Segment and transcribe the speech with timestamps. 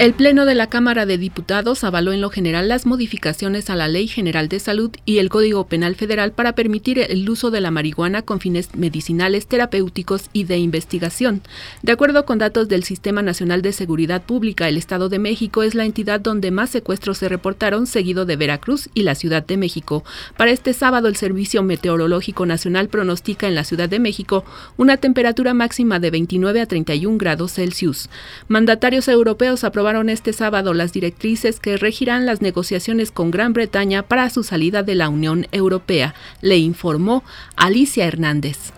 [0.00, 3.86] El Pleno de la Cámara de Diputados avaló en lo general las modificaciones a la
[3.86, 7.70] Ley General de Salud y el Código Penal Federal para permitir el uso de la
[7.70, 11.42] marihuana con fines medicinales, terapéuticos y de investigación.
[11.82, 15.74] De acuerdo con datos del Sistema Nacional de Seguridad Pública, el Estado de México es
[15.74, 20.02] la entidad donde más secuestros se reportaron, seguido de Veracruz y la Ciudad de México.
[20.38, 24.46] Para este sábado, el Servicio Meteorológico Nacional pronostica en la Ciudad de México
[24.78, 28.08] una temperatura máxima de 29 a 31 grados Celsius.
[28.48, 34.30] Mandatarios europeos aprobaron este sábado las directrices que regirán las negociaciones con Gran Bretaña para
[34.30, 37.24] su salida de la Unión Europea, le informó
[37.56, 38.72] Alicia Hernández.